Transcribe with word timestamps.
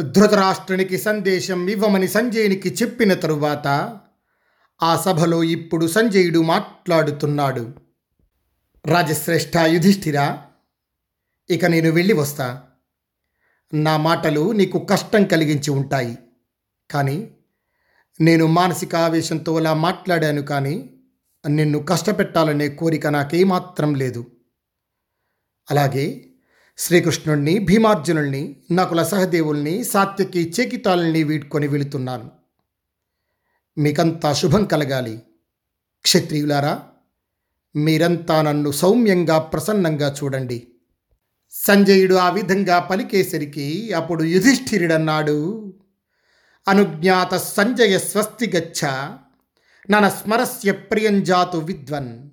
ధృతరాష్ట్రునికి 0.00 0.98
సందేశం 0.98 1.68
ఇవ్వమని 1.68 2.08
సంజయునికి 2.08 2.68
చెప్పిన 2.82 3.14
తరువాత 3.14 3.98
ఆ 4.82 4.96
సభలో 4.96 5.44
ఇప్పుడు 5.44 5.86
సంజయుడు 5.86 6.38
మాట్లాడుతున్నాడు. 6.38 7.74
రాజశ్రేష్ఠ 8.86 9.56
యుధిష్ఠిరా 9.56 10.46
ఇక 11.50 11.64
నేను 11.64 11.90
వెళ్ళి 11.90 12.14
వస్తా. 12.14 12.62
నా 13.74 13.96
మాటలు 13.96 14.52
నీకు 14.52 14.78
కష్టం 14.78 15.24
కలిగించి 15.24 15.70
ఉంటాయి. 15.70 16.18
కానీ 16.90 17.30
నేను 18.20 18.46
మానసిక 18.46 18.96
ఆవేశంతో 18.96 19.56
అలా 19.56 19.74
మాట్లాడాను 19.74 20.42
కానీ 20.42 20.90
నిన్ను 21.48 21.78
కష్టపెట్టాలనే 21.78 22.68
కోరిక 22.68 23.06
నాకేమాత్రం 23.06 23.94
లేదు. 23.94 24.26
అలాగే 25.70 26.33
శ్రీకృష్ణుణ్ణి 26.76 27.58
భీమార్జునుల్ని 27.58 28.56
నకుల 28.72 29.02
సహదేవుల్ని 29.02 29.84
సాత్యకి 29.84 30.54
చేకితాలని 30.60 31.24
వీడ్కొని 31.24 31.68
వెళుతున్నాను. 31.68 32.30
మీకంతా 33.78 34.32
శుభం 34.32 34.64
కలగాలి. 34.64 35.22
క్షత్రియులారా 36.02 36.82
మీరంతా 37.76 38.42
నన్ను 38.42 38.70
సౌమ్యంగా 38.70 39.38
ప్రసన్నంగా 39.38 40.16
చూడండి. 40.24 40.66
సంజయుడు 41.50 42.14
ఆ 42.14 42.30
విధంగా 42.30 42.78
పలికేసరికి 42.78 43.92
అప్పుడు 43.92 44.24
యుధిష్ఠిరుడన్నాడు. 44.24 45.74
అనుజ్ఞాత 46.68 47.34
సంజయ 47.34 47.98
స్వస్తి 47.98 48.50
గచ్చ 48.56 48.86
నన 49.90 50.08
స్మరస్య 50.08 50.72
ప్రియం 50.72 51.22
జాతు 51.22 51.58
విద్వన్ 51.58 52.30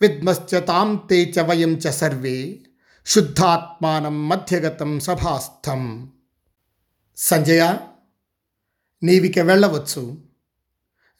విద్మశ్చ 0.00 0.60
తాం 0.60 1.06
తే 1.10 1.32
చ 1.38 1.40
వయం 1.40 1.76
చ 1.76 1.90
సర్వే. 1.90 2.60
శుద్ధాత్మానం 3.06 4.28
మధ్యగతం 4.28 4.92
సభాస్థం 5.00 5.82
సంజయ 7.16 7.64
నీవిక 9.02 9.38
వెళ్ళవచ్చు 9.38 10.02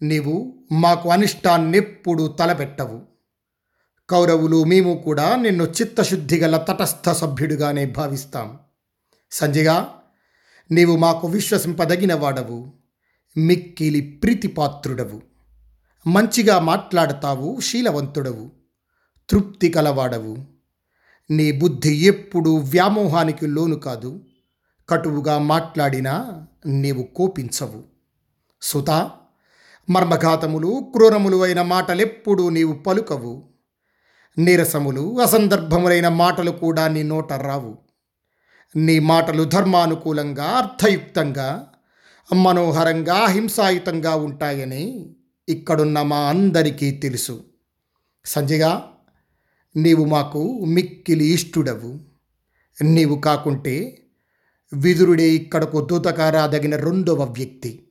నీవు 0.02 0.34
మాకు 0.76 1.06
అనిష్టాన్నెప్పుడు 1.10 2.24
తలపెట్టవు 2.38 2.98
కౌరవులు 4.08 4.58
మేము 4.64 4.94
కూడా 4.96 5.28
నిన్ను 5.36 5.66
చిత్తశుద్ధి 5.76 6.38
గల 6.38 6.56
తటస్థ 6.64 7.08
సభ్యుడిగానే 7.12 7.84
భావిస్తాం 7.90 8.50
సంజయ 9.32 9.70
నీవు 10.70 10.96
మాకు 10.96 11.28
విశ్వసింపదగిన 11.28 12.14
వాడవు 12.14 12.58
మిక్కిలి 13.36 14.02
ప్రీతిపాత్రుడవు 14.22 15.20
మంచిగా 16.06 16.58
మాట్లాడతావు 16.64 17.60
శీలవంతుడవు 17.60 18.46
తృప్తి 19.28 19.70
కలవాడవు 19.70 20.34
నీ 21.30 21.52
బుద్ధి 21.52 22.06
ఎప్పుడూ 22.06 22.56
వ్యామోహానికి 22.56 23.46
లోను 23.46 23.76
కాదు. 23.76 24.24
కటువుగా 24.88 25.38
మాట్లాడినా 25.38 26.46
నీవు 26.66 27.02
కోపించవు. 27.02 27.82
సుత 28.62 28.90
మర్మఘాతములు 29.90 30.92
క్రూరములు 30.92 31.42
అయిన 31.42 31.62
మాటలెప్పుడూ 31.62 32.50
నీవు 32.50 32.72
పలుకవు. 32.72 33.48
నీరసములు 34.38 35.20
అసందర్భములైన 35.20 36.08
మాటలు 36.08 36.50
కూడా 36.50 36.88
నీ 36.88 37.02
నోట 37.02 37.32
రావు. 37.32 37.78
నీ 38.76 38.98
మాటలు 38.98 39.44
ధర్మానుకూలంగా 39.44 40.44
అర్థయుక్తంగా 40.44 41.72
మనోహరంగా 42.34 43.26
హింసాయుతంగా 43.26 44.14
ఉంటాయని 44.14 45.16
ఇక్కడున్న 45.48 46.02
మా 46.02 46.18
అందరికీ 46.18 46.90
తెలుసు. 46.90 47.44
సంజయ 48.24 48.80
నీవు 49.76 50.04
మాకు 50.04 50.64
మిక్కిలి 50.64 51.24
ఇష్టుడవు 51.24 52.00
నీవు 52.82 53.20
కాకుంటే 53.20 54.02
విదురుడే 54.72 55.30
ఇక్కడకు 55.30 55.80
దూతకారాదగిన 55.80 56.76
రెండవ 56.76 57.22
వ్యక్తి. 57.22 57.88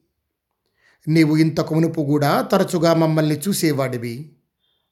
నీవు 1.07 1.37
ఇంతకు 1.37 1.73
మునుపు 1.73 2.01
కూడా 2.01 2.41
తరచుగా 2.41 2.93
మమ్మల్ని 2.93 3.35
చూసేవాడివి. 3.35 4.31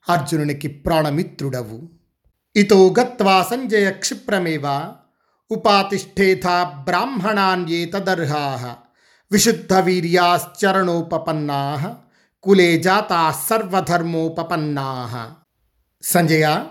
అర్జునునికి 0.08 0.68
ప్రాణమిత్రుడవు. 0.68 1.88
ఇతో 2.56 2.94
గత్వా 3.00 3.42
సంజయ 3.42 3.90
క్షిప్రమేవ 3.90 4.94
ఉపాతిష్ఠేథా 5.50 6.82
బ్రాహ్మణాన్యేతదర్హా 6.84 8.76
విశుద్ధ 9.32 9.74
వీర్యాశ్చరణోపన్నా 9.74 11.96
కులే 12.42 12.78
జాతా 12.78 13.34
సర్వధర్మోపన్నా 13.48 15.34
సంజయ 16.02 16.64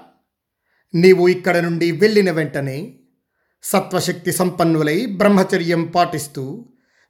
నీవు 0.95 1.27
ఇక్కడ 1.27 1.57
నుండి 1.57 1.91
వెళ్ళిన 1.91 2.31
వెంటనే 2.31 2.93
సత్వశక్తి 3.63 4.31
సంపన్నులై 4.31 5.05
బ్రహ్మచర్యం 5.05 5.83
పాటిస్తూ 5.83 6.65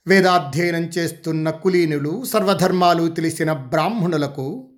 వేదాధ్యయనం 0.07 0.83
చేస్తున్న 0.83 1.49
కులీనులు 1.49 2.25
సర్వధర్మాలు 2.25 3.07
తెలిసిన 3.07 3.53
బ్రాహ్మణులకు 3.53 4.73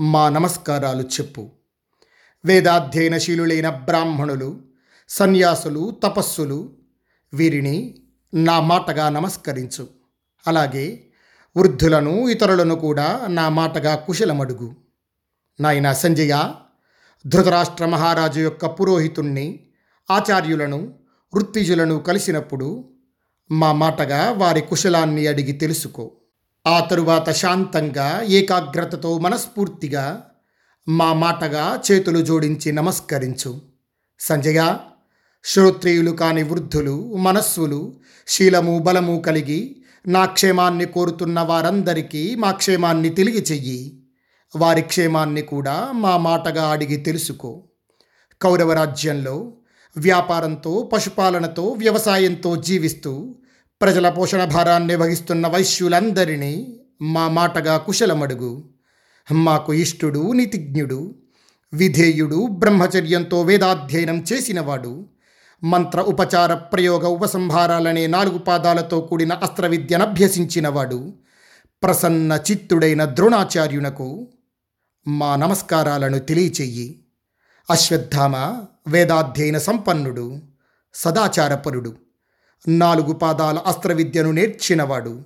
మా 0.00 0.28
నమస్కారాలు 0.28 1.02
చెప్పు. 1.02 1.50
వేదాధ్యయనశీలులైన 2.44 3.70
బ్రాహ్మణులు 3.70 4.62
సన్యాసులు 5.08 6.00
తపస్సులు 6.02 6.72
వీరిని 7.34 7.98
నా 8.34 8.60
మాటగా 8.60 9.08
నమస్కరించు. 9.08 9.88
అలాగే 10.46 11.04
వృద్ధులను 11.56 12.28
ఇతరులను 12.28 12.74
కూడా 12.74 13.26
నా 13.28 13.48
మాటగా 13.48 13.94
కుశలమడుగు. 13.94 14.74
నాయన 15.60 15.92
సంజయ 15.92 16.52
ధృతరాష్ట్ర 17.26 17.86
మహారాజు 17.86 18.40
యొక్క 18.40 18.66
పురోహితుణ్ణి 18.66 19.60
ఆచార్యులను 20.10 20.92
వృత్తిజులను 21.34 21.98
కలిసినప్పుడు 21.98 22.88
మా 23.50 23.72
మాటగా 23.72 24.32
వారి 24.32 24.60
కుశలాన్ని 24.60 25.26
అడిగి 25.26 25.52
తెలుసుకో. 25.52 26.10
ఆ 26.66 26.80
తరువాత 26.80 27.30
శాంతంగా 27.30 28.22
ఏకాగ్రతతో 28.22 29.18
మనస్ఫూర్తిగా 29.18 30.26
మా 30.88 31.12
మాటగా 31.12 31.80
చేతులు 31.92 32.20
జోడించి 32.20 32.72
నమస్కరించు. 32.72 33.62
సంజయ 34.20 34.76
శ్రోత్రియులు 35.44 36.10
కాని 36.10 36.42
వృద్ధులు 36.42 37.16
మనస్సులు 37.16 38.00
శీలము 38.28 38.78
బలము 38.78 39.22
కలిగి 39.26 39.76
నా 40.08 40.24
క్షేమాన్ని 40.24 40.84
కోరుతున్న 40.84 41.40
వారందరికీ 41.40 42.34
మా 42.34 42.50
క్షేమాన్ని 42.50 43.08
తెలియచెయ్యి. 43.08 43.99
వారి 44.56 44.82
క్షేమాన్ని 44.82 45.42
కూడా 45.42 45.92
మా 45.92 46.16
మాటగా 46.16 46.68
అడిగి 46.68 46.96
తెలుసుకో. 46.96 47.64
కౌరవ 48.42 48.72
రాజ్యంలో 48.72 49.52
వ్యాపారంతో 49.96 50.90
పశుపాలనతో 50.92 51.64
వ్యవసాయంతో 51.64 52.56
జీవిస్తూ 52.56 53.36
ప్రజల 53.82 54.08
పోషణ 54.08 54.44
భారాన్ని 54.44 54.94
వహిస్తున్న 54.94 55.48
వైశ్యులందరినీ 55.48 56.80
మా 57.02 57.28
మాటగా 57.28 57.78
కుశలమడుగు. 57.78 58.70
మాకు 59.32 59.72
ఇష్టుడు 59.72 60.32
నితిజ్ఞుడు 60.32 61.14
విధేయుడు 61.72 62.46
బ్రహ్మచర్యంతో 62.46 63.42
వేదాధ్యయనం 63.42 64.24
చేసినవాడు. 64.32 65.08
మంత్ర 65.64 66.00
ఉపచార 66.00 66.54
ప్రయోగ 66.54 67.06
ఉపసంహారాలనే 67.06 68.06
నాలుగు 68.06 68.38
పాదాలతో 68.38 69.00
కూడిన 69.00 69.32
అస్త్ర 69.32 69.66
విద్యను 69.66 70.04
అభ్యసించినవాడు. 70.04 71.12
ప్రసన్న 71.82 72.40
చిత్తుడైన 72.50 73.04
ద్రోణాచార్యునకు 73.04 74.32
మా 75.08 75.36
నమస్కారాలను 75.36 76.18
తెలియచెయ్యి. 76.18 77.04
అశ్వత్థామ 77.70 78.36
వేదాధ్యయన 78.88 79.58
సంపన్నుడు 79.58 80.40
సదాచారపరుడు 80.94 81.96
నాలుగు 82.68 83.12
పాదాల 83.12 83.58
అస్త్ర 83.58 83.92
విద్యను 83.92 84.30
నేర్చినవాడు 84.30 85.22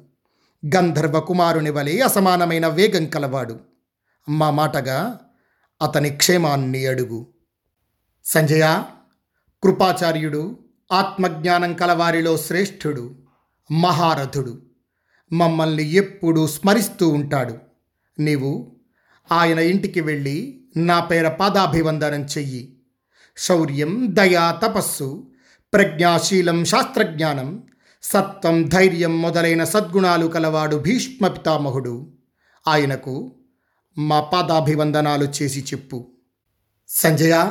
గంధర్వ 0.76 1.20
కుమారుని 1.20 1.70
వలె 1.70 1.98
అసమానమైన 1.98 2.66
వేగం 2.66 3.06
కలవాడు. 3.06 3.60
మా 4.28 4.50
మాటగా 4.50 5.20
అతని 5.82 6.10
క్షేమాన్ని 6.10 6.86
అడుగు. 6.86 7.26
సంజయ 8.24 8.82
కృపాచార్యుడు 9.62 10.58
ఆత్మజ్ఞానం 10.92 11.74
కలవారిలో 11.74 12.36
శ్రేష్ఠుడు 12.36 13.14
మహారథుడు. 13.72 14.62
మమ్మల్ని 15.32 15.92
ఎప్పుడూ 15.92 16.46
స్మరిస్తూ 16.46 17.08
ఉంటాడు. 17.08 17.58
నీవు 18.18 18.73
ఆయన 19.32 19.58
ఇంటికి 19.58 20.00
వెళ్ళి 20.00 20.64
నా 20.76 21.00
పేర 21.00 21.28
పాదాభివందనం 21.28 22.20
చెయ్యి. 22.20 22.80
శౌర్యం 23.36 24.06
దయా 24.08 24.60
తపస్సు 24.62 25.30
ప్రజ్ఞాశీలం 25.72 26.64
శాస్త్రజ్ఞానం 26.64 27.62
సత్వం 28.02 28.68
ధైర్యం 28.68 29.22
మొదలైన 29.22 29.64
సద్గుణాలు 29.64 30.26
కలవాడు 30.26 30.76
భీష్మ 30.76 31.28
పితామహుడు. 31.28 32.12
ఆయనకు 32.68 33.34
మా 33.98 34.20
పాదాభివందనాలు 34.20 35.24
చేసి 35.24 35.60
చెప్పు. 35.60 36.10
సంజయ 36.88 37.50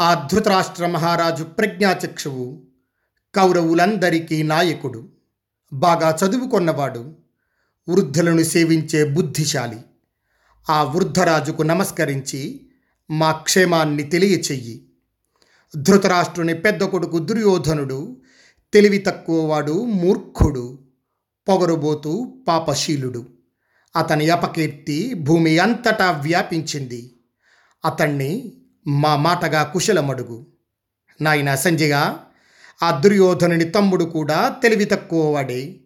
ఆ 0.00 0.28
ధృతరాష్ట్ర 0.32 0.86
మహారాజు 0.86 1.44
ప్రజ్ఞాచక్షువు 1.44 2.62
కౌరవులందరికీ 3.34 4.42
నాయకుడు 4.42 5.08
బాగా 5.72 6.18
చదువుకొన్నవాడు 6.24 7.16
వృద్ధులను 7.88 8.42
సేవించే 8.42 9.04
బుద్ధిశాలి. 9.04 9.76
ఆ 10.70 10.82
వృద్ధరాజుకు 10.82 11.62
నమస్కరించి 11.62 12.70
మా 13.10 13.32
క్షేమాన్ని 13.32 14.02
తెలియచెయ్యి. 14.02 14.88
ధృతరాష్ట్రుని 15.76 16.54
పెద్ద 16.54 16.84
కొడుకు 16.84 17.18
దుర్యోధనుడు 17.18 18.20
తెలివి 18.72 18.98
తక్కువవాడు 18.98 19.84
మూర్ఖుడు 19.84 20.78
పొగరుబోతు 21.48 22.44
పాపశీలుడు. 22.48 23.26
అతని 23.96 24.30
అపకీర్తి 24.30 25.14
భూమి 25.14 25.58
అంతటా 25.58 26.10
వ్యాపించింది. 26.10 27.16
అతన్ని 27.84 28.52
మా 28.86 29.16
మాటగా 29.16 29.62
కుశలమడుగు. 29.62 30.46
నాయన 31.20 31.54
సంజయగా 31.54 32.24
ఆ 32.82 33.00
దుర్యోధనుని 33.00 33.64
తమ్ముడు 33.64 34.04
కూడా 34.04 34.56
తెలివి 34.62 34.84
తక్కువవాడే 34.84 35.80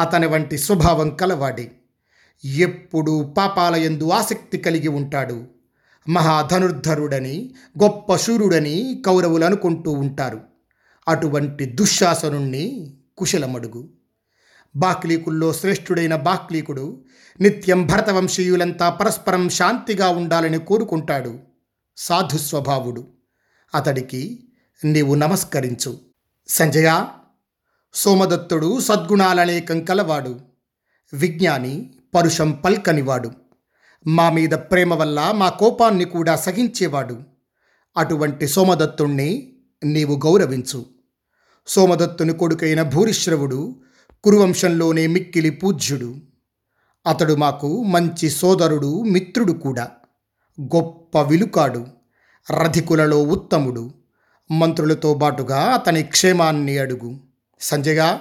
అతని 0.00 0.26
వంటి 0.26 0.58
స్వభావం 0.58 1.10
కలవాడే. 1.10 1.70
ఎప్పుడు 2.44 3.34
పాపాల 3.38 3.74
ఎందు 3.74 4.10
ఆసక్తి 4.10 4.58
కలిగి 4.58 4.88
ఉంటాడు. 4.88 5.46
మహాధనుర్ధరుడని 6.08 7.54
గొప్ప 7.82 8.16
శూరుడని 8.16 9.02
కౌరవులు 9.06 9.44
అనుకుంటూ 9.44 9.90
ఉంటారు. 9.90 10.40
అటువంటి 11.08 11.64
దుశ్శాసనుణ్ణి 11.64 12.94
కుశలమడుగు. 13.18 13.88
బాక్లీకుల్లో 14.76 15.52
శ్రేష్ఠుడైన 15.52 16.16
బాక్లీకుడు 16.16 17.04
నిత్యం 17.40 17.86
భరతవంశీయులంతా 17.86 18.90
పరస్పరం 18.90 19.48
శాంతిగా 19.48 20.08
ఉండాలని 20.08 20.58
కోరుకుంటాడు. 20.58 21.38
సాధు 21.96 22.38
స్వభావుడు 22.38 23.06
అతడికి 23.74 24.48
నీవు 24.84 25.14
నమస్కరించు. 25.14 25.98
సంజయ 26.48 27.06
సోమదత్తుడు 27.94 28.80
సద్గుణాలనేకం 28.80 29.84
కలవాడు. 29.84 30.40
విజ్ఞాని 31.12 31.94
పరుషం 32.14 32.52
పల్కనివాడు. 32.52 33.30
మా 34.06 34.30
మీద 34.30 34.50
ప్రేమ 34.50 34.94
వల్ల 34.94 35.32
మా 35.34 35.48
కోపాన్ని 35.48 36.04
కూడా 36.04 36.36
సహించేవాడు. 36.36 37.18
అటువంటి 37.96 38.48
సోమదత్తుణ్ణి 38.48 39.52
నీవు 39.84 40.20
గౌరవించు. 40.26 40.86
సోమదత్తుని 41.66 42.32
కొడుకైన 42.32 42.82
భూరిశ్రవుడు 42.82 43.76
కురువంశంలోనే 44.24 45.06
మిక్కిలి 45.06 45.50
పూజ్యుడు. 45.50 46.14
అతడు 47.06 47.34
మాకు 47.34 47.82
మంచి 47.82 48.30
సోదరుడు 48.30 49.02
మిత్రుడు 49.02 49.52
కూడా. 49.52 49.88
గొప్ప 50.60 51.18
విలుకాడు 51.18 51.86
రధికులలో 52.50 53.22
ఉత్తముడు. 53.22 53.94
మంత్రులతో 54.50 55.14
బాటుగా 55.14 55.56
అతని 55.56 56.02
క్షేమాన్ని 56.02 56.78
అడుగు. 56.78 57.20
సంజయగా 57.60 58.20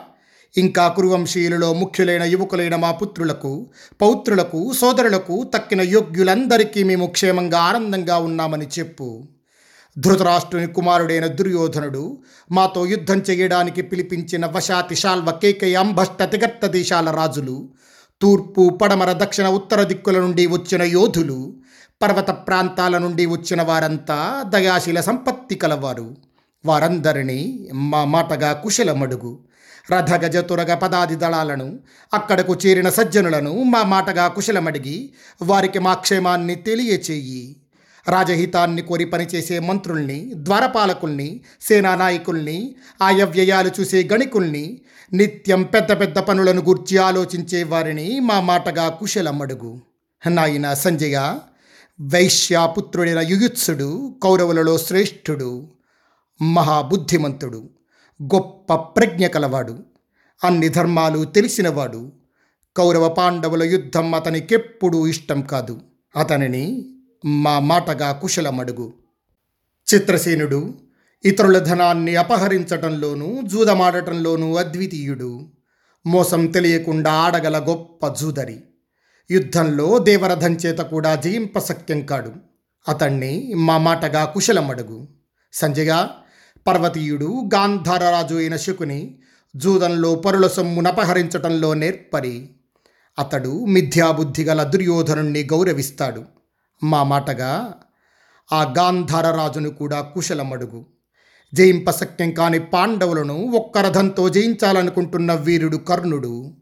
ఇంకా 0.57 0.87
కురువంశీయులలో 0.87 1.73
ముఖ్యులైన 1.73 2.23
యువకులైన 2.23 2.75
మా 2.75 2.91
పుత్రులకు 2.91 3.69
పౌత్రులకు 4.01 4.73
సోదరులకు 4.73 5.43
తక్కిన 5.53 5.81
యోగ్యులందరికీ 5.81 6.83
మేము 6.83 7.05
క్షేమంగా 7.05 7.59
ఆనందంగా 7.59 8.17
ఉన్నామని 8.17 8.67
చెప్పు. 8.79 9.23
ధృతరాష్ట్రుని 9.99 10.67
కుమారుడైన 10.67 11.27
దుర్యోధనుడు 11.27 12.17
మాతో 12.51 12.85
యుద్ధం 12.85 13.17
చేయడానికి 13.17 13.81
పిలిపించిన 13.81 14.45
వశాతి 14.45 14.95
శాల్వ 14.95 15.31
కేకయ 15.31 15.75
అంభష్ట 15.75 16.23
తిగర్త 16.23 16.67
దేశాల 16.67 17.09
రాజులు 17.11 17.69
తూర్పు 18.21 18.79
పడమర 18.81 19.11
దక్షిణ 19.13 19.47
ఉత్తర 19.47 19.83
దిక్కుల 19.83 20.19
నుండి 20.19 20.47
వచ్చిన 20.47 20.81
యోధులు 20.81 21.53
పర్వత 22.01 22.29
ప్రాంతాల 22.29 22.97
నుండి 22.97 23.25
వచ్చిన 23.25 23.61
వారంతా 23.61 24.43
దయాశీల 24.45 25.01
సంపత్తి 25.01 25.55
కలవారు. 25.55 26.15
వారందరినీ 26.65 27.69
మా 27.73 28.05
మాటగా 28.05 28.53
కుశలమడుగు. 28.53 29.52
రథగజ 29.91 30.37
తురగ 30.37 30.73
పదాది 30.73 31.15
దళాలను 31.15 31.79
అక్కడకు 32.13 32.57
చేరిన 32.65 32.89
సజ్జనులను 32.89 33.63
మా 33.63 33.83
మాటగా 33.83 34.27
కుశలమడిగి 34.27 35.13
వారికి 35.41 35.79
మా 35.79 35.93
క్షేమాన్ని 35.93 36.55
తెలియచేయి. 36.55 37.55
రాజహితాన్ని 38.07 38.81
కోరి 38.81 39.05
పనిచేసే 39.05 39.59
మంత్రుల్ని 39.59 40.31
ద్వారపాలకుల్ని 40.33 41.41
సేనానాయకుల్ని 41.61 42.51
నాయకుల్ని 42.51 42.75
ఆయవ్యయాలు 43.01 43.71
చూసే 43.79 44.09
గణికుల్ని 44.13 44.81
నిత్యం 45.13 45.63
పెద్ద 45.63 45.99
పెద్ద 45.99 46.19
పనులను 46.19 46.61
గూర్చి 46.61 46.97
ఆలోచించే 46.97 47.63
వారిని 47.63 48.19
మా 48.19 48.41
మాటగా 48.41 48.89
కుశలమడుగు. 48.89 49.81
నాయన 50.27 50.73
సంజయ 50.73 51.37
వైశ్యాపుత్రుడైన 52.01 53.19
యుయుత్సుడు 53.19 54.15
కౌరవులలో 54.23 54.77
శ్రేష్ఠుడు 54.77 55.67
మహాబుద్ధిమంతుడు. 56.41 57.69
గొప్ప 58.23 58.75
ప్రజ్ఞ 58.75 59.27
కలవాడు. 59.27 59.79
అన్ని 60.43 60.69
ధర్మాలు 60.69 61.23
తెలిసినవాడు. 61.23 62.11
కౌరవ 62.77 63.09
పాండవుల 63.09 63.63
యుద్ధం 63.63 64.15
అతనికెప్పుడూ 64.15 65.07
ఇష్టం 65.07 65.41
కాదు. 65.41 65.79
అతనిని 66.15 66.89
మా 67.25 67.59
మాటగా 67.59 68.11
కుశలమడుగు. 68.11 68.93
చిత్రసేనుడు 69.93 70.73
ఇతరుల 71.25 71.59
ధనాన్ని 71.59 72.15
అపహరించటంలోనూ 72.15 73.41
జూదమాడటంలోనూ 73.45 74.55
అద్వితీయుడు. 74.55 75.49
మోసం 76.05 76.45
తెలియకుండా 76.45 77.11
ఆడగల 77.11 77.65
గొప్ప 77.67 78.07
జూదరి. 78.07 78.63
యుద్ధంలో 79.31 79.97
దేవరథం 79.97 80.53
చేత 80.53 80.77
కూడా 80.77 81.15
జయింపశక్యం 81.15 82.05
కాడు. 82.05 82.31
అతన్ని 82.87 83.53
మా 83.55 83.77
మాటగా 83.77 84.25
కుశలమడుగు. 84.25 85.07
సంజయ 85.53 86.07
పర్వతీయుడు 86.67 87.49
గాంధారరాజు 87.53 88.35
అయిన 88.35 88.55
శకుని 88.55 89.19
జూదంలో 89.55 90.15
పరుల 90.15 90.47
సొమ్మునపహరించటంలో 90.47 91.73
నేర్పరి. 91.73 92.49
అతడు 93.19 93.65
మిథ్యాబుద్ధి 93.65 94.43
గల 94.43 94.63
దుర్యోధనుణ్ణి 94.63 95.43
గౌరవిస్తాడు. 95.43 96.23
మా 96.83 97.03
మాటగా 97.03 97.73
ఆ 98.53 98.73
గాంధారరాజును 98.77 99.69
కూడా 99.69 100.01
కుశలమడుగు. 100.01 100.85
జయింపశక్యం 101.53 102.31
కాని 102.31 102.59
పాండవులను 102.59 103.35
ఒక్క 103.35 103.77
రథంతో 103.77 104.29
జయించాలనుకుంటున్న 104.29 105.33
వీరుడు 105.33 105.77
కర్ణుడు. 105.77 106.53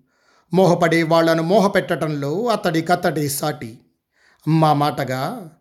మోహపడే 0.54 1.04
వాళ్ళను 1.04 1.44
మోహపెట్టడంలో 1.44 2.46
అతడికతడే 2.46 3.28
సాటి. 3.28 3.80
మా 4.48 4.74
మాటగా 4.74 5.52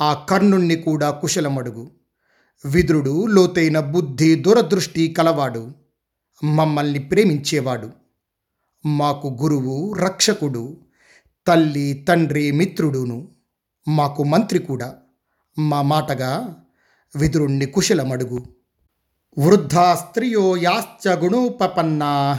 ఆ 0.00 0.26
కర్ణుణ్ణి 0.28 0.76
కూడా 0.76 1.10
కుశలమడుగు. 1.10 1.97
విదురుడు 2.64 3.26
లోతైన 3.26 3.80
బుద్ధి 3.80 4.34
దూరదృష్టి 4.34 5.08
కలవాడు. 5.08 5.72
మమ్మల్ని 6.44 6.98
ప్రేమించేవాడు. 6.98 7.90
మాకు 8.86 9.38
గురువు 9.42 9.92
రక్షకుడు 9.92 10.80
తల్లి 11.46 12.04
తండ్రి 12.08 12.52
మిత్రుడును. 12.52 13.28
మాకు 13.88 14.24
మంత్రి 14.24 14.58
కూడా. 14.58 14.96
మా 15.58 15.82
మాటగా 15.82 16.56
విదురుణ్ణి 17.16 17.66
కుశలమడుగు. 17.66 18.46
వృద్ధా 19.38 19.94
స్త్రియో 19.94 20.56
యాశ్చ 20.56 21.08
గుణోపన్నా 21.08 22.38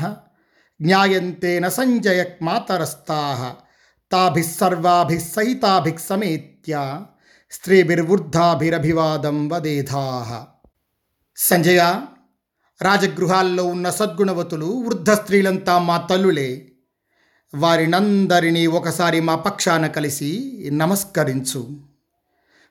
జ్ఞాయంతేన 0.81 1.67
సంజయక్ 1.67 2.43
మాతరస్థా 2.43 3.55
తాభిస్సర్వాభిస్సహితాభిక్ 4.11 5.99
సర్వాభిः 5.99 7.18
స్త్రీభిర్వృద్ధాభిరభివాదం 7.51 9.49
వదేధాహ 9.49 10.45
సంజయ 11.37 12.01
రాజగృహాల్లో 12.81 13.65
ఉన్న 13.65 13.89
సద్గుణవతులు 13.89 14.65
వృద్ధ 14.65 15.11
స్త్రీలంతా 15.11 15.79
మా 15.79 15.97
తల్లులే. 15.97 16.71
వారినందరినీ 17.55 18.67
ఒకసారి 18.67 19.21
మా 19.21 19.35
పక్షాన 19.35 19.87
కలిసి 19.87 20.63
నమస్కరించు. 20.73 21.79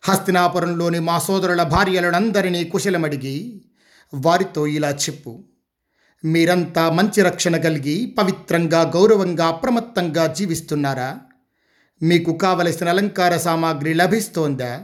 హస్తినాపురంలోని 0.03 0.99
మా 0.99 1.19
సోదరుల 1.19 1.63
భార్యలనందరినీ 1.63 2.65
కుశలమడిగి 2.65 3.65
వారితో 4.15 4.67
ఇలా 4.67 4.91
చెప్పు. 4.91 5.45
మీరంతా 6.25 6.91
మంచి 6.91 7.23
రక్షణ 7.23 7.57
కలిగి 7.57 8.15
పవిత్రంగా 8.19 8.81
గౌరవంగా 8.83 9.47
అప్రమత్తంగా 9.47 10.27
జీవిస్తున్నారా? 10.27 11.21
మీకు 12.03 12.37
కావలసిన 12.37 12.89
అలంకార 12.89 13.37
సామాగ్రి 13.37 13.95
లభిస్తోందా? 13.95 14.83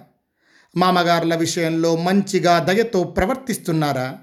మామగారుల 0.77 1.35
విషయంలో 1.35 1.97
మంచిగా 1.97 2.59
దయతో 2.59 3.05
ప్రవర్తిస్తున్నారా? 3.05 4.17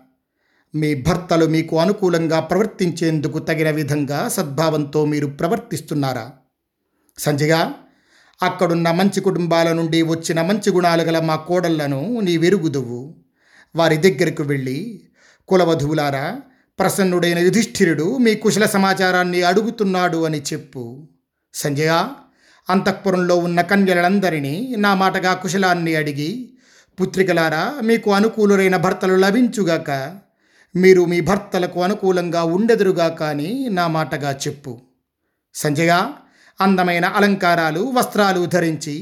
మీ 0.76 0.96
భర్తలు 0.96 1.46
మీకు 1.46 1.80
అనుకూలంగా 1.80 2.40
ప్రవర్తించేందుకు 2.40 3.40
తగిన 3.40 3.70
విధంగా 3.70 4.28
సద్భావంతో 4.28 5.06
మీరు 5.06 5.28
ప్రవర్తిస్తున్నారా? 5.28 6.32
సంజయ 7.18 7.72
అక్కడున్న 8.44 8.92
మంచి 8.92 9.22
కుటుంబాల 9.22 9.74
నుండి 9.74 10.02
వచ్చిన 10.02 10.42
మంచి 10.42 10.72
గుణాలు 10.72 11.04
గల 11.04 11.20
మా 11.20 11.36
కోడళ్ళను 11.36 12.20
నీ 12.20 12.38
వెరుగుదువు 12.38 13.16
వారి 13.76 13.98
దగ్గరకు 13.98 14.44
వెళ్ళి 14.44 15.04
కులవధువులారా 15.48 16.42
ప్రసన్నుడైన 16.80 17.40
యుధిష్ఠిరుడు 17.40 18.18
మీ 18.18 18.36
కుశల 18.36 18.66
సమాచారాన్ని 18.66 19.42
అడుగుతున్నాడు 19.42 20.26
అని 20.26 20.42
చెప్పు. 20.42 21.08
సంజయ 21.54 22.08
అంతఃపురంలో 22.72 23.36
ఉన్న 23.38 23.62
కన్యలందరినీ 23.62 24.76
నా 24.78 24.92
మాటగా 24.96 25.34
కుశలాన్ని 25.34 25.96
అడిగి 25.96 26.32
పుత్రికలారా 27.02 27.64
మీకు 27.84 28.10
అనుకూలురైన 28.12 28.78
భర్తలు 28.78 29.16
లభించుగాక 29.16 29.92
మీరు 30.76 31.06
మీ 31.06 31.20
భర్తలకు 31.22 31.84
అనుకూలంగా 31.84 32.44
ఉండెదురుగా 32.44 33.08
కానీ 33.08 33.70
నా 33.70 33.88
మాటగా 33.88 34.32
చెప్పు. 34.48 34.74
సంజయ 35.54 35.94
అందమైన 36.62 37.06
అలంకారాలు 37.06 37.80
వస్త్రాలు 37.80 38.46
ధరించి 38.46 38.96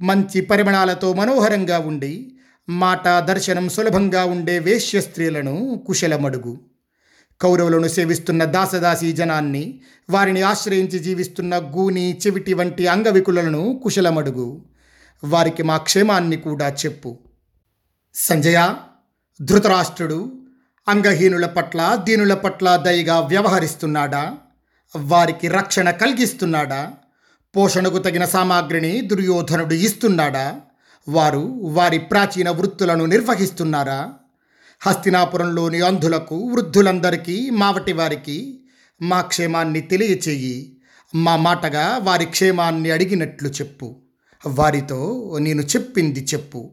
మంచి 0.00 0.40
పరిమళాలతో 0.40 1.12
మనోహరంగా 1.12 1.78
ఉండి 1.78 2.14
మాట 2.68 3.08
దర్శనం 3.08 3.68
సులభంగా 3.68 4.24
ఉండే 4.24 4.58
వేశ్య 4.58 5.00
స్త్రీలను 5.00 5.84
కుశలమడుగు. 5.86 6.54
కౌరవులను 7.44 7.88
సేవిస్తున్న 7.88 8.44
దాసదాసీ 8.44 9.12
జనాన్ని 9.12 9.80
వారిని 10.10 10.42
ఆశ్రయించి 10.42 10.98
జీవిస్తున్న 10.98 11.58
గూని 11.58 12.20
చెవిటి 12.26 12.54
వంటి 12.54 12.86
అంగవికులను 12.86 13.80
కుశలమడుగు. 13.82 14.64
వారికి 15.24 15.62
మా 15.62 15.76
క్షేమాన్ని 15.76 16.36
కూడా 16.36 16.68
చెప్పు. 16.68 17.18
సంజయ 18.14 18.74
ధృతరాష్ట్రుడు 19.42 20.32
అంగహీనుల 20.88 21.46
పట్ల 21.46 22.00
దీనుల 22.04 22.34
పట్ల 22.34 22.76
దయగా 22.76 23.20
వ్యవహరిస్తున్నాడా? 23.20 24.36
వారికి 24.96 25.48
రక్షణ 25.48 25.90
కలిగిస్తున్నాడా? 25.90 26.92
పోషణకు 27.56 27.98
తగిన 27.98 28.24
సామాగ్రిని 28.24 29.00
దుర్యోధనుడు 29.00 29.74
ఇస్తున్నాడా? 29.74 30.60
వారు 31.08 31.60
వారి 31.62 31.98
ప్రాచీన 31.98 32.50
వృత్తులను 32.50 33.04
నిర్వహిస్తున్నారా? 33.06 34.12
హస్తినాపురంలోని 34.80 35.80
అంధులకు 35.80 36.34
వృద్ధులందరికీ 36.34 37.50
మావటి 37.50 37.92
వారికి 37.92 38.60
మా 39.02 39.20
క్షేమాన్ని 39.20 39.80
తెలియచేయి. 39.80 40.76
మా 41.14 41.36
మాటగా 41.36 42.00
వారి 42.02 42.24
క్షేమాన్ని 42.24 42.90
అడిగినట్లు 42.90 43.48
చెప్పు. 43.48 43.96
వారితో 44.46 45.36
నేను 45.40 45.62
చెప్పింది 45.62 46.26
చెప్పు. 46.34 46.70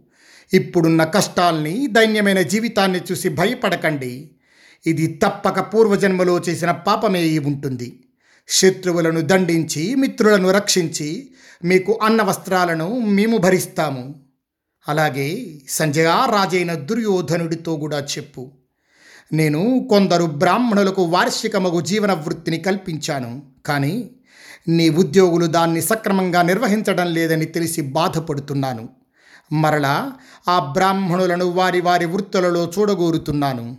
ఇప్పుడున్న 0.54 1.04
కష్టాల్ని 1.04 1.88
దైన్యమైన 1.88 2.42
జీవితాన్ని 2.42 3.02
చూసి 3.12 3.30
భయపడకండి. 3.30 4.32
ఇది 4.88 5.20
తప్పక 5.24 5.74
పూర్వజన్మలో 5.74 6.40
చేసిన 6.40 6.72
పాపమే 6.72 7.40
ఉంటుంది. 7.40 8.04
శత్రువులను 8.48 9.22
దండించి 9.22 9.96
మిత్రులను 9.96 10.52
రక్షించి 10.52 11.32
మీకు 11.64 12.00
అన్న 12.04 12.22
వస్త్రాలను 12.22 13.00
మేము 13.00 13.38
భరిస్తాము. 13.38 14.31
అలాగే 14.88 15.48
సంజయ 15.70 16.04
రాజైన 16.04 16.74
దుర్యోధనుడితో 16.74 17.76
కూడా 17.76 18.00
చెప్పు. 18.00 18.52
నేను 19.34 19.88
కొందరు 19.90 20.24
బ్రాహ్మణులకు 20.24 21.04
వార్షికమగు 21.04 21.82
జీవన 21.82 22.14
వృత్తిని 22.14 22.58
కల్పించాను. 22.58 23.42
కానీ 23.66 24.10
నీ 24.68 24.90
ఉద్యోగులు 24.90 25.46
దాన్ని 25.46 25.82
సక్రమంగా 25.82 26.42
నిర్వహించడం 26.42 27.14
లేదని 27.14 27.46
తెలిసి 27.46 27.82
బాధపడుతున్నాను. 27.82 28.90
మరలా 29.54 30.14
ఆ 30.48 30.60
బ్రాహ్మణులను 30.60 31.46
వారి 31.46 31.82
వారి 31.82 32.06
వృత్తులలో 32.06 32.72
చూడగోరుతున్నాను. 32.80 33.78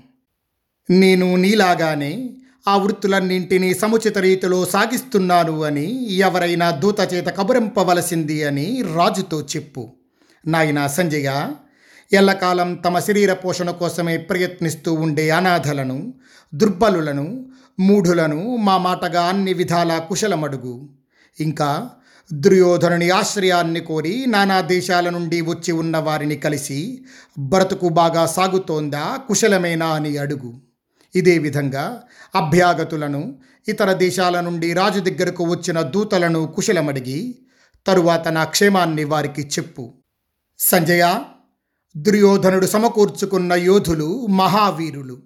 నేను 0.90 1.36
నీలాగానే 1.36 2.36
ఆ 2.68 2.76
వృత్తులన్నింటినీ 2.76 3.74
సముచిత 3.74 4.18
రీతిలో 4.18 4.64
సాగిస్తున్నాను 4.64 5.64
అని 5.64 6.12
ఎవరైనా 6.12 6.70
దూత 6.70 7.14
చేత 7.14 7.26
కబురింపవలసింది 7.26 8.44
అని 8.44 8.82
రాజుతో 8.94 9.42
చెప్పు. 9.42 9.92
నాయన 10.46 10.86
సంజయ 10.86 11.50
ఎల్లకాలం 12.12 12.74
తమ 12.74 12.98
శరీర 12.98 13.32
పోషణ 13.32 13.70
కోసమే 13.70 14.16
ప్రయత్నిస్తూ 14.16 14.94
ఉండే 14.94 15.30
అనాథలను 15.30 16.14
దుర్బలులను 16.54 17.46
మూఢులను 17.80 18.56
మా 18.56 18.78
మాటగా 18.78 19.22
అన్ని 19.22 19.52
విధాల 19.52 19.98
కుశలమడుగు. 19.98 20.88
ఇంకా 21.40 21.90
దుర్యోధనుని 22.32 23.10
ఆశ్రయాన్ని 23.10 23.80
కోరి 23.80 24.26
నానా 24.26 24.60
దేశాల 24.60 25.10
నుండి 25.10 25.40
వచ్చి 25.40 25.72
ఉన్న 25.72 25.96
వారిని 25.96 26.36
కలిసి 26.36 27.04
బ్రతుకు 27.38 27.88
బాగా 27.88 28.26
సాగుతోందా 28.26 29.16
కుశలమేనా 29.28 29.86
అని 29.86 30.18
అడుగు. 30.18 30.54
ఇదే 31.14 31.38
విధంగా 31.38 32.00
అభ్యాగతులను 32.34 33.34
ఇతర 33.68 33.92
దేశాల 33.92 34.40
నుండి 34.40 34.72
రాజు 34.72 35.00
దగ్గరకు 35.00 35.44
వచ్చిన 35.44 35.82
దూతలను 35.82 36.46
కుశలమడిగి 36.46 37.38
తరువాత 37.86 38.28
నా 38.28 38.44
క్షేమాన్ని 38.44 39.04
వారికి 39.04 39.42
చెప్పు. 39.42 39.94
సంజయ 40.64 41.18
దుర్యోధనుడు 41.96 42.66
సమకూర్చుకున్న 42.66 43.52
యోధులు 43.52 44.26
మహావీరులు. 44.26 45.22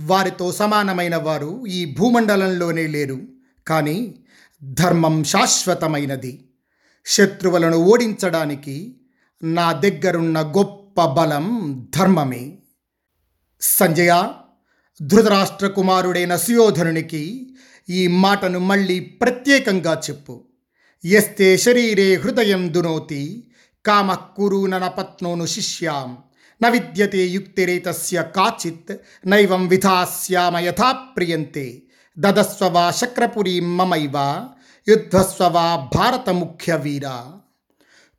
వారితో 0.00 0.52
సమానమైన 0.52 1.16
వారు 1.16 1.66
ఈ 1.66 1.94
భూమండలంలోనే 1.98 2.86
లేరు 2.86 3.18
కానీ 3.66 4.14
ధర్మం 4.64 5.24
శాశ్వతమైనది. 5.24 6.48
శత్రువులను 7.06 7.76
ఓడించడానికి 7.76 9.00
నా 9.42 9.72
దగ్గరున్న 9.72 10.40
గొప్ప 10.40 11.04
బలం 11.04 11.72
ధర్మమే. 11.96 12.58
సంజయ 13.60 14.28
ధృతరాష్ట్ర 15.02 15.66
కుమారుడైన 15.66 16.36
సుయోధనునికి 16.36 17.54
ఈ 17.88 18.06
మాటను 18.06 18.58
మళ్ళీ 18.58 19.00
ప్రత్యేకంగా 19.00 20.02
చెప్పు. 20.10 20.44
ఎస్తే 21.04 21.56
శరీరే 21.56 22.14
హృదయం 22.14 22.74
దునోతి 22.74 23.47
కామ 23.84 24.14
కురు 24.14 24.66
నపత్నోను 24.66 25.46
శిష్యాం 25.46 26.16
న 26.62 26.68
విద్యతే 26.68 27.26
యుక్తిరేతస్య 27.26 28.24
కాచిత్ 28.36 28.96
నైవం 29.26 29.68
విధాస్యామ 29.68 30.58
యథా 30.58 30.92
ప్రియంతే 30.92 31.82
దదస్వ 32.18 32.68
వా 32.68 32.90
శక్రపురీం 32.90 33.76
మమైవ 33.76 34.48
యుద్ధస్వ 34.88 35.48
వా 35.48 35.90
భారత 35.94 36.30
ముఖ్య 36.30 36.74
వీర 36.74 37.02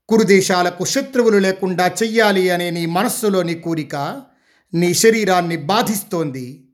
కురుదేశాలకు 0.09 0.85
శత్రువులు 0.85 1.37
లేకుండా 1.37 1.91
చెయ్యాలి 2.03 2.49
అనే 2.49 2.69
నీ 2.69 2.85
మనస్సులోని 2.85 3.55
కోరిక 3.55 4.21
నీ 4.73 4.93
శరీరాన్ని 4.93 5.57
బాధిస్తోంది. 5.57 6.69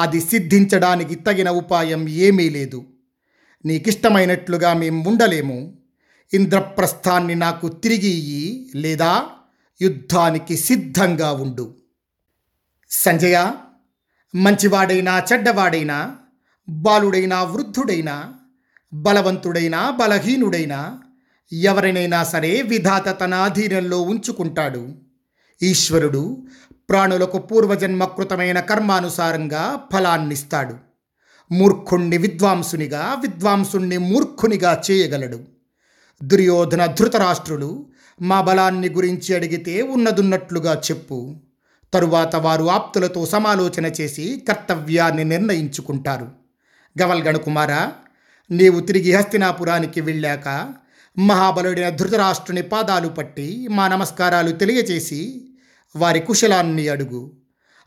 అది 0.00 0.20
సిద్ధించడానికి 0.20 1.14
తగిన 1.14 1.50
ఉపాయం 1.50 2.08
ఏమీ 2.08 2.48
లేదు. 2.48 2.84
నీకిష్టమైనట్లుగా 3.64 4.72
మేము 4.72 5.10
ఉండలేము. 5.10 5.78
ఇంద్రప్రస్థాన్ని 6.34 7.34
నాకు 7.34 7.68
తిరిగి 7.68 8.08
ఇయ్యి 8.08 8.70
లేదా 8.74 9.26
యుద్ధానికి 9.82 10.56
సిద్ధంగా 10.56 11.32
ఉండు. 11.32 11.74
సంజయ 12.90 13.52
మంచివాడైనా 14.34 15.22
చెడ్డవాడైనా 15.32 16.16
బాలుడైనా 16.68 17.42
వృద్ధుడైనా 17.42 18.34
బలవంతుడైనా 18.92 19.90
బలహీనుడైనా 19.90 21.02
ఎవరినైనా 21.52 22.24
సరే 22.24 22.62
విధాత 22.62 23.20
తన 23.20 23.34
అధీనంలో 23.34 24.02
ఉంచుకుంటాడు. 24.02 24.88
ఈశ్వరుడు 25.62 26.46
ప్రాణులకు 26.90 27.38
పూర్వజన్మకృతమైన 27.38 28.60
కర్మానుసారంగా 28.60 29.80
ఫలాన్నిస్తాడు. 29.92 30.74
మూర్ఖుణ్ణి 31.54 32.18
విద్వాంసునిగా 32.18 33.18
విద్వాంసుణ్ణి 33.20 33.98
మూర్ఖునిగా 33.98 34.82
చేయగలడు. 34.90 35.55
దుర్యోధన 36.22 36.86
ధృతరాష్ట్రులు 36.86 37.86
మా 38.22 38.40
బలాన్ని 38.40 38.88
గురించి 38.88 39.34
అడిగితే 39.34 39.82
ఉన్నదున్నట్లుగా 39.82 40.82
చెప్పు. 40.90 41.36
తరువాత 41.94 42.36
వారు 42.36 42.64
ఆప్తులతో 42.64 43.26
సమాలోచన 43.26 43.86
చేసి 43.86 44.44
కర్తవ్యాన్ని 44.48 45.24
నిర్ణయించుకుంటారు. 45.24 46.28
గవల్గణ 47.02 47.36
కుమార 47.36 47.88
నీవు 48.50 48.80
తిరిగి 48.80 49.12
హస్తినాపురానికి 49.12 50.00
వెళ్ళాక 50.00 50.74
మహాబలుడైన 51.18 51.88
ధృతరాష్ట్రుని 51.88 52.62
పాదాలు 52.62 53.08
పట్టి 53.08 53.68
మా 53.68 53.88
నమస్కారాలు 53.88 54.52
తెలియచేసి 54.52 55.48
వారి 55.96 56.20
కుశలాన్ని 56.20 56.88
అడుగు. 56.88 57.30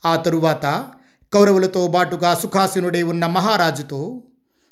ఆ 0.06 0.16
తరువాత 0.16 0.86
కౌరవులతో 1.34 1.88
బాటుగా 1.88 2.36
సుఖాసీనుడై 2.36 3.04
ఉన్న 3.04 3.26
మహారాజుతో 3.26 4.24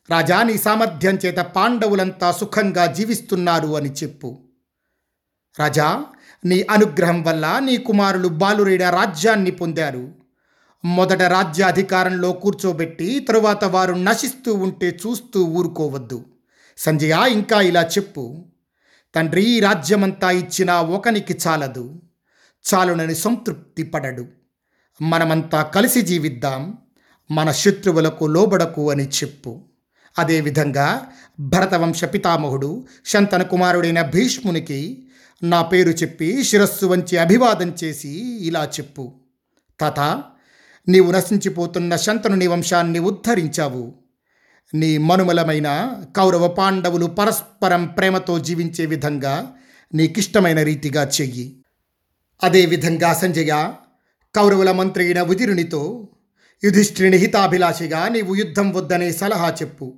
రాజా 0.10 0.44
నీ 0.44 0.58
సామర్థ్యం 0.58 1.20
చేత 1.26 1.38
పాండవులంతా 1.38 2.32
సుఖంగా 2.32 2.86
జీవిస్తున్నారు 2.86 3.76
అని 3.76 3.92
చెప్పు. 3.92 4.40
రాజా 5.60 6.06
నీ 6.46 6.62
అనుగ్రహం 6.70 7.24
వల్ల 7.24 7.60
నీ 7.60 7.78
కుమారులు 7.78 8.28
బాలురేడ 8.28 8.84
రాజ్యాన్ని 8.84 9.52
పొందారు. 9.52 10.12
మొదట 10.86 11.22
రాజ్యాధికారంలో 11.22 12.32
కూర్చోబెట్టి 12.32 13.20
తరువాత 13.20 13.64
వారు 13.64 13.94
నశిస్తూ 13.94 14.54
ఉంటే 14.54 15.00
చూస్తూ 15.08 15.44
ఊరుకోవద్దు. 15.46 16.26
సంజయ 16.78 17.18
ఇంకా 17.28 17.62
ఇలా 17.62 17.82
చెప్పు. 17.82 18.46
తండ్రి 19.16 19.44
ఈ 19.44 19.60
రాజ్యమంతా 19.60 20.32
ఇచ్చినా 20.32 20.82
ఒకనికి 20.82 21.38
చాలదు. 21.48 22.02
చాలునని 22.74 23.16
సంతృప్తి 23.16 23.84
పడడు. 23.84 24.26
మనమంతా 25.02 25.64
కలిసి 25.64 26.02
జీవిద్దాం. 26.02 26.78
మన 27.32 27.52
శత్రువులకు 27.52 28.26
లోబడకు 28.26 28.92
అని 28.92 29.08
చెప్పు. 29.08 29.67
అదేవిధంగా 30.18 31.08
భరతవంశ 31.40 32.06
పితామహుడు 32.06 32.86
శంతన 33.06 33.44
కుమారుడైన 33.44 34.02
భీష్మునికి 34.02 35.08
నా 35.44 35.62
పేరు 35.62 35.90
చెప్పి 35.90 36.44
శిరస్సు 36.44 36.86
వంచి 36.86 37.18
అభివాదం 37.18 37.76
చేసి 37.84 38.38
ఇలా 38.48 38.66
చెప్పు. 38.66 39.14
తాత 39.80 40.24
నీవు 40.90 41.12
నశించిపోతున్న 41.12 41.96
శంతనుని 41.96 42.48
వంశాన్ని 42.48 43.00
ఉద్ధరించావు. 43.00 43.96
నీ 44.74 44.98
మనుమలమైన 44.98 45.94
కౌరవ 46.18 46.48
పాండవులు 46.48 47.06
పరస్పరం 47.06 47.86
ప్రేమతో 47.86 48.40
జీవించే 48.40 48.86
విధంగా 48.86 49.52
నీకిష్టమైన 49.94 50.64
రీతిగా 50.64 51.10
చెయ్యి. 51.22 51.64
అదేవిధంగా 52.44 53.14
సంజయ 53.14 53.74
కౌరవుల 54.36 54.72
మంత్రి 54.72 55.06
అయిన 55.06 55.22
ఉదిరునితో 55.22 56.08
యుధిష్ఠిరుని 56.64 57.18
హితాభిలాషిగా 57.18 58.08
నీవు 58.08 58.36
యుద్ధం 58.36 58.74
వద్దనే 58.74 59.12
సలహా 59.12 59.50
చెప్పు. 59.50 59.94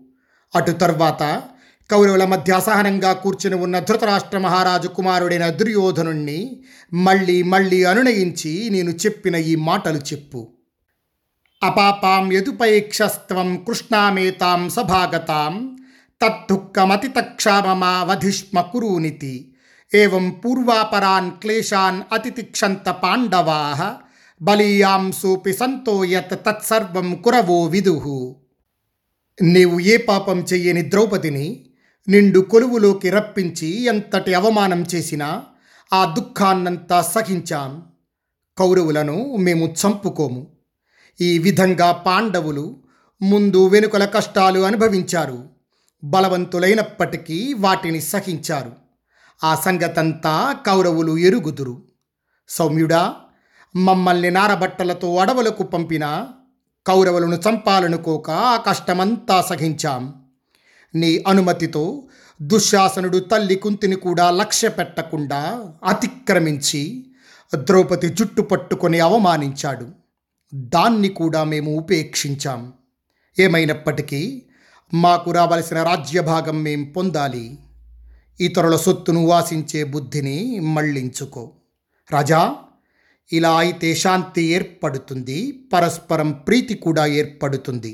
అటు 0.56 0.72
తర్వాత 0.72 1.44
కౌరవుల 1.92 2.26
మధ్య 2.26 2.54
అసహనంగా 2.54 3.14
కూర్చుని 3.14 3.56
ఉన్న 3.56 3.80
ధృతరాష్ట్ర 3.80 4.38
మహారాజు 4.38 4.88
కుమారుడైన 4.88 5.50
దుర్యోధనుణ్ణి 5.50 6.66
మళ్ళీ 6.94 7.44
మళ్ళీ 7.44 7.84
అనునయించి 7.84 8.70
నేను 8.70 8.92
చెప్పిన 8.92 9.36
ఈ 9.36 9.56
మాటలు 9.56 9.98
చెప్పు. 9.98 10.48
అపాపాం 11.64 12.32
యదుపైక్షస్త్వం 12.32 13.66
కృష్ణామేతాం 13.68 14.70
సభాగతాం 14.70 15.78
తద్దుఃఖమతితక్షామమా 16.22 18.04
వధిష్మ 18.04 18.62
కురూనితి 18.62 19.56
ఏం 19.94 20.32
పూర్వాపరాన్ 20.32 21.32
క్లేశాన్ 21.32 22.02
అతితిక్షంత 22.14 22.90
పాండవా 22.90 23.98
బలీయాం 24.42 25.12
సోపి 25.12 25.54
సంతో 25.54 26.06
తత్సర్వం 26.48 27.22
కురవో 27.22 27.66
విదుహు 27.66 28.36
నీవు 29.42 29.80
ఏ 29.80 29.98
పాపం 29.98 30.40
చెయ్యని 30.40 30.92
ద్రౌపదిని 30.92 31.66
నిండు 32.08 32.40
కొలువులోకి 32.40 33.10
రప్పించి 33.10 33.84
ఎంతటి 33.84 34.34
అవమానం 34.34 34.86
చేసినా 34.96 35.44
ఆ 35.94 36.16
దుఃఖాన్నంతా 36.18 37.02
సహించాం. 37.02 37.84
కౌరవులను 38.58 39.36
మేము 39.36 39.66
చంపుకోము. 39.66 40.48
ఈ 41.22 41.40
విధంగా 41.40 41.92
పాండవులు 41.92 42.84
ముందు 43.22 43.68
వెనుకల 43.68 44.06
కష్టాలు 44.06 44.60
అనుభవించారు. 44.60 45.50
బలవంతులైనప్పటికీ 46.04 47.54
వాటిని 47.54 48.02
సహించారు. 48.02 48.72
ఆ 49.44 49.56
సంగతంతా 49.56 50.56
కౌరవులు 50.66 51.18
ఎరుగుదురు. 51.18 51.84
సౌమ్యుడా 52.50 53.16
మమ్మల్ని 53.76 54.32
నారబట్టలతో 54.32 55.16
అడవులకు 55.16 55.64
పంపిన 55.64 56.28
కౌరవులను 56.90 57.36
చంపాలనుకోక 57.36 58.30
ఆ 58.30 58.58
కష్టమంతా 58.58 59.42
సహించాం. 59.42 60.14
నీ 60.96 61.24
అనుమతితో 61.28 62.08
దుశ్శాసనుడు 62.42 63.18
తల్లి 63.18 63.56
కుంతిని 63.56 63.96
కూడా 63.96 64.32
లక్ష్య 64.32 64.70
పెట్టకుండా 64.70 65.74
అతిక్రమించి 65.84 67.06
ద్రౌపది 67.56 68.10
జుట్టు 68.10 68.42
పట్టుకొని 68.42 69.00
అవమానించాడు. 69.00 69.88
దాన్ని 70.54 71.10
కూడా 71.10 71.44
మేము 71.44 71.78
ఉపేక్షించాం. 71.78 72.74
ఏమైనప్పటికీ 73.40 74.42
మాకు 74.94 75.32
రావలసిన 75.32 75.84
రాజ్యభాగం 75.84 76.64
మేం 76.64 76.84
పొందాలి. 76.84 77.60
ఇతరుల 78.40 78.76
సొత్తును 78.76 79.26
వాసించే 79.26 79.84
బుద్ధిని 79.84 80.60
మళ్ళించుకో 80.60 81.52
రాజా 82.12 82.56
ఇలా 83.32 83.52
అయితే 83.58 83.90
శాంతి 83.94 84.44
ఏర్పడుతుంది 84.56 85.40
పరస్పరం 85.74 86.32
ప్రీతి 86.32 86.76
కూడా 86.76 87.06
ఏర్పడుతుంది. 87.06 87.92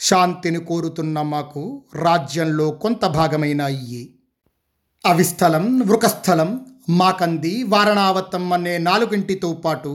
శాంతిని 0.00 0.60
కోరుతున్న 0.60 1.22
మాకు 1.22 1.82
రాజ్యంలో 1.94 2.70
కొంత 2.70 3.04
భాగమైన 3.06 3.62
అయ్యి. 3.62 4.02
అవిస్థలం 5.06 5.64
వృకస్థలం 5.80 6.50
మాకంది 6.90 7.62
వారణావతం 7.62 8.52
అనే 8.52 8.78
నాలుగింటితో 8.78 9.52
పాటు 9.64 9.92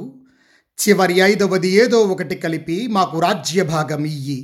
చివరి 0.77 1.17
ఐదవది 1.21 1.69
ఏదో 1.69 1.99
ఒకటి 2.03 2.35
కలిపి 2.35 2.87
మాకు 2.87 3.19
రాజ్య 3.19 3.63
భాగం 3.63 4.05
ఇయ్యి. 4.05 4.39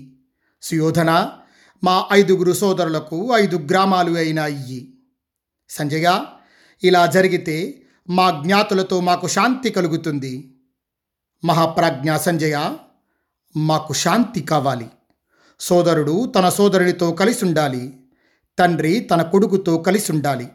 సుయోధన 0.62 1.12
మా 1.84 2.08
ఐదుగురు 2.12 2.54
సోదరులకు 2.54 3.18
ఐదు 3.36 3.58
గ్రామాలు 3.72 4.14
అయినా 4.18 4.46
ఇయ్యి 4.48 4.94
సంజయ 5.70 6.08
ఇలా 6.84 7.06
జరిగితే 7.06 7.86
మా 8.10 8.42
జ్ఞాతులతో 8.44 9.00
మాకు 9.00 9.28
శాంతి 9.28 9.70
కలుగుతుంది. 9.70 10.56
మహాప్రాజ్ఞ 11.46 12.16
సంజయ 12.16 12.76
మాకు 13.58 13.94
శాంతి 13.94 14.42
కావాలి. 14.42 14.88
సోదరుడు 15.60 16.26
తన 16.36 16.50
సోదరునితో 16.50 17.12
కలిసి 17.12 17.46
ఉండాలి 17.46 17.94
తండ్రి 18.60 19.00
తన 19.00 19.22
కొడుకుతో 19.22 19.78
కలిసి 19.78 20.12
ఉండాలి 20.12 20.48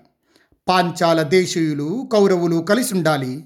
పాంచాల 0.68 1.22
దేశీయులు 1.22 2.08
కౌరవులు 2.12 2.56
కలిసి 2.56 2.94
ఉండాలి 2.94 3.44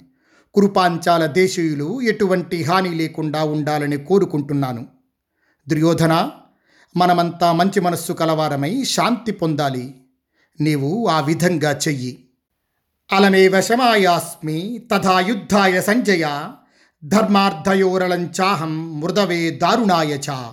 కురుపాంచాల 0.55 1.27
దేశీయులు 1.27 2.01
ఎటువంటి 2.01 2.63
హాని 2.63 2.95
లేకుండా 2.95 3.45
ఉండాలని 3.45 3.97
కోరుకుంటున్నాను. 3.97 4.87
దుర్యోధన 5.69 6.31
మనమంతా 6.97 7.53
మంచి 7.53 7.81
మనస్సు 7.81 8.13
కలవారమై 8.13 8.85
శాంతి 8.85 9.33
పొందాలి. 9.33 9.95
నీవు 10.61 11.07
ఆ 11.07 11.21
విధంగా 11.21 11.73
చెయ్యి. 11.89 12.28
అలమేవ 13.13 13.61
శమాయాస్మి 13.61 14.89
తథా 14.93 15.21
యుద్ధాయ 15.21 15.81
సంజయ 15.81 16.53
ధర్మార్థయోరళంచాహం 17.05 19.01
మృదవే 19.01 19.51
దారుణాయ 19.51 20.19
చ. 20.19 20.51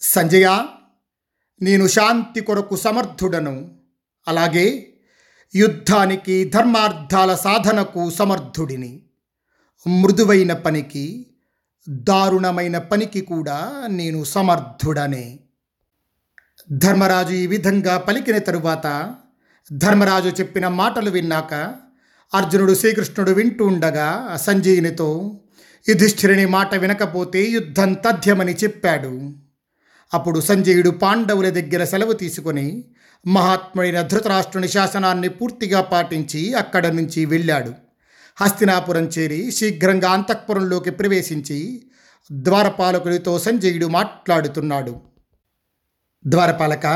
సంజయ 0.00 0.64
నేను 1.62 1.86
శాంతి 1.86 2.40
కొరకు 2.40 2.76
సమర్థుడను. 2.76 3.70
అలాగే 4.28 4.92
యుద్ధానికి 5.54 6.44
ధర్మార్థాల 6.44 7.34
సాధనకు 7.34 8.10
సమర్థుడిని. 8.10 9.02
మృదువైన 9.86 10.52
పనికి 10.52 11.26
దారుణమైన 11.88 12.78
పనికి 12.78 13.20
కూడా 13.20 13.86
నేను 13.90 14.24
సమర్థుడనే. 14.24 15.38
ధర్మరాజు 16.72 17.34
ఈ 17.34 17.46
విధంగా 17.46 17.98
పలికిన 17.98 18.38
తరువాత 18.38 19.14
ధర్మరాజు 19.70 20.28
చెప్పిన 20.28 20.68
మాటలు 20.68 21.10
విన్నాక 21.10 21.54
అర్జునుడు 22.34 22.74
శ్రీకృష్ణుడు 22.74 23.30
వింటూ 23.30 23.64
ఉండగా 23.66 24.38
సంజయునితో 24.40 25.38
యుధిష్ఠిరుని 25.88 26.46
మాట 26.46 26.74
వినకపోతే 26.74 27.42
యుద్ధం 27.44 27.92
తథ్యమని 27.92 28.52
చెప్పాడు. 28.52 29.34
అప్పుడు 30.14 30.40
సంజయుడు 30.40 30.90
పాండవుల 30.90 31.50
దగ్గర 31.50 31.84
సెలవు 31.84 32.12
తీసుకొని 32.12 32.84
మహాత్ముడైన 33.26 34.02
ధృతరాష్ట్రుని 34.02 34.68
శాసనాన్ని 34.68 35.28
పూర్తిగా 35.28 35.80
పాటించి 35.80 36.54
అక్కడ 36.54 36.86
నుంచి 36.86 37.24
వెళ్ళాడు. 37.24 37.72
హస్తినాపురం 38.36 39.04
చేరి 39.04 39.50
శీఘ్రంగా 39.50 40.10
అంతఃపురంలోకి 40.10 40.90
ప్రవేశించి 40.90 41.58
ద్వారపాలకుడితో 42.30 43.38
సంజయుడు 43.38 43.86
మాట్లాడుతున్నాడు. 43.86 45.00
ద్వారపాలక 46.26 46.86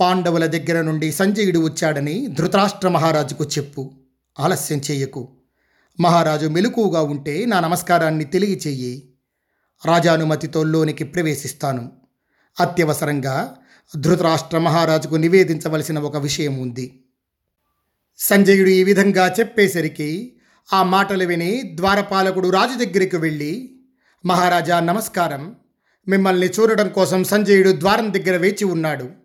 పాండవుల 0.00 0.46
దగ్గర 0.46 0.80
నుండి 0.80 1.12
సంజయుడు 1.12 1.58
వచ్చాడని 1.58 2.26
ధృతరాష్ట్ర 2.26 2.88
మహారాజుకు 2.88 3.44
చెప్పు. 3.44 3.92
ఆలస్యం 4.40 4.80
చేయకు. 4.90 5.28
మహారాజు 6.00 6.46
మెలకుగా 6.46 7.02
ఉంటే 7.02 7.44
నా 7.44 7.60
నమస్కారాన్ని 7.60 8.24
తెలియచేయి. 8.24 9.14
రాజానుమతితో 9.86 10.62
లోనికి 10.62 11.04
ప్రవేశిస్తాను. 11.04 11.92
అత్యవసరంగా 12.60 13.56
ధృతరాష్ట్ర 13.96 14.58
మహారాజుకు 14.58 15.16
నివేదించవలసిన 15.16 15.98
ఒక 15.98 16.16
విషయం 16.16 16.58
ఉంది. 16.58 17.04
సంజయుడు 18.18 18.68
ఈ 18.68 18.84
విధంగా 18.84 19.34
చెప్పేసరికి 19.40 20.36
ఆ 20.72 20.82
మాటలు 20.82 21.24
విని 21.24 21.62
ద్వారపాలకుడు 21.74 22.48
రాజు 22.48 22.84
దగ్గరికి 22.84 23.16
వెళ్ళి 23.16 23.80
మహారాజా 24.26 24.80
నమస్కారం. 24.80 25.56
మిమ్మల్ని 26.08 26.46
చూడడం 26.46 26.88
కోసం 26.88 27.24
సంజయుడు 27.24 27.70
ద్వారం 27.70 28.14
దగ్గర 28.14 28.36
వేచి 28.36 28.64
ఉన్నాడు. 28.64 29.21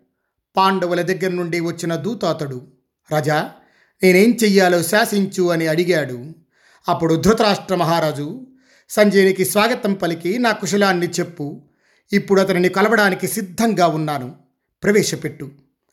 పాండవుల 0.58 1.02
దగ్గర 1.02 1.30
నుండి 1.30 1.60
వచ్చిన 1.60 1.94
దూతాతడు 1.94 2.66
రాజా 3.12 3.50
నేనేం 4.02 4.38
చెయ్యాలో 4.44 4.82
శాసించు 4.82 5.50
అని 5.50 5.66
అడిగాడు. 5.66 6.32
అప్పుడు 6.88 7.14
ధృతరాష్ట్ర 7.14 7.74
మహారాజు 7.74 8.46
సంజయునికి 8.88 9.44
స్వాగతం 9.44 9.94
పలికి 9.94 10.38
నా 10.38 10.52
కుశలాన్ని 10.52 11.06
చెప్పు. 11.06 11.62
ఇప్పుడు 12.12 12.40
అతనిని 12.40 12.68
కలవడానికి 12.68 13.28
సిద్ధంగా 13.28 13.86
ఉన్నాను. 13.86 14.34
ప్రవేశపెట్టు. 14.82 15.50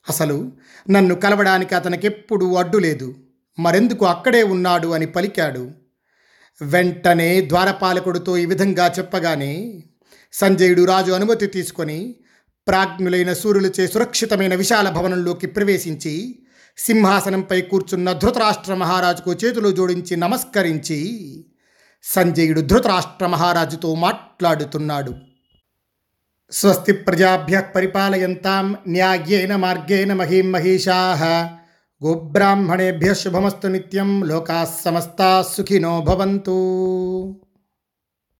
అసలు 0.09 0.51
నన్ను 0.89 1.15
కలవడానికి 1.15 1.75
అతనికెప్పుడు 1.75 2.55
అడ్డు 2.55 2.77
లేదు. 2.77 3.15
మరెందుకు 3.59 4.05
అక్కడే 4.05 4.43
ఉన్నాడు 4.43 4.87
అని 4.87 5.05
పలికాడు. 5.05 5.71
వెంటనే 6.61 7.41
ద్వారపాలకుడితో 7.41 8.37
ఈ 8.37 8.45
విధంగా 8.45 8.93
చెప్పగానే 8.99 9.83
సంజయుడు 10.33 10.85
రాజు 10.85 11.11
అనుమతి 11.11 11.47
తీసుకొని 11.47 12.15
ప్రాజ్ఞులైన 12.67 13.33
సూర్యులచే 13.33 13.87
సురక్షితమైన 13.87 14.55
విశాల 14.55 14.89
భవనంలోకి 14.89 15.47
ప్రవేశించి 15.47 16.39
సింహాసనంపై 16.77 17.61
కూర్చున్న 17.61 18.13
ధృతరాష్ట్ర 18.13 18.73
మహారాజుకు 18.73 19.33
చేతులు 19.33 19.71
జోడించి 19.71 20.15
నమస్కరించి 20.15 20.99
సంజయుడు 22.03 22.61
ధృతరాష్ట్ర 22.61 23.27
మహారాజుతో 23.27 23.95
మాట్లాడుతున్నాడు. 23.95 25.13
స్వస్తి 26.51 26.93
ప్రజాభ్య 26.93 27.63
పరిపాలయంతాం 27.75 28.77
న్యాయేన 28.87 29.55
మార్గేణ 29.55 30.13
మహీం 30.13 30.51
మహిషా. 30.51 31.19
గోబ్రాహ్మణేభ్య 32.05 33.13
శుభమస్తు 33.13 33.67
నిత్యం 33.67 34.23
లోకా 34.23 34.67
సమస్తా 34.85 35.45
సుఖినో 35.57 36.01
భవంతు. 36.01 36.55